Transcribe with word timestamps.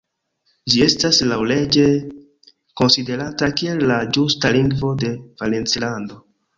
Ĝi 0.73 0.79
estas 0.85 1.19
laŭleĝe 1.31 1.83
konsiderata 2.83 3.53
kiel 3.61 3.87
la 3.95 4.01
ĝusta 4.19 4.57
lingvo 4.61 4.95
de 5.05 5.17
Valencilando. 5.23 6.25